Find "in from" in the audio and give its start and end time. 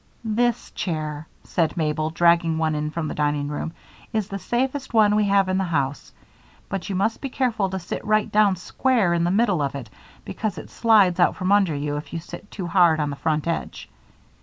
2.73-3.07